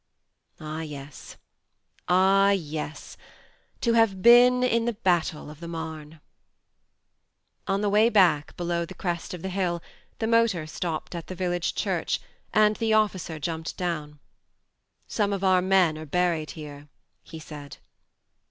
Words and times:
Ah, 0.59 0.79
yes 0.81 1.37
ah, 2.07 2.49
yes 2.49 3.17
to 3.81 3.93
have 3.93 4.23
been 4.23 4.63
in 4.63 4.85
the 4.85 4.93
battle 4.93 5.47
of 5.47 5.59
the 5.59 5.67
Marne! 5.67 6.19
On 7.67 7.81
the 7.81 7.87
way 7.89 8.09
back, 8.09 8.57
below 8.57 8.83
the 8.83 8.95
crest 8.95 9.35
of 9.35 9.43
the 9.43 9.49
hill, 9.49 9.79
the 10.17 10.25
motor 10.25 10.65
stopped 10.65 11.13
at 11.13 11.27
the 11.27 11.35
village 11.35 11.75
church 11.75 12.19
and 12.51 12.77
the 12.77 12.93
officer 12.93 13.37
jumped 13.37 13.77
down." 13.77 14.17
Some 15.07 15.31
of 15.31 15.43
our 15.43 15.61
men 15.61 15.99
are 15.99 16.07
buried 16.07 16.49
here," 16.57 16.87
he 17.21 17.37
said. 17.37 17.77